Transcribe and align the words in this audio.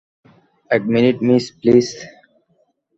এক 0.71 0.83
minute, 0.93 1.17
miss, 1.27 1.45
please. 1.59 1.87